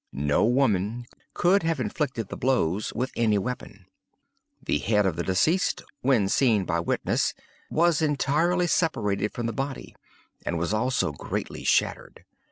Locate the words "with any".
2.95-3.37